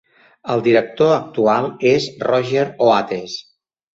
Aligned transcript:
El 0.53 0.61
director 0.67 1.11
actual 1.17 1.69
és 1.91 2.09
Roger 2.25 2.65
Oates. 2.87 3.37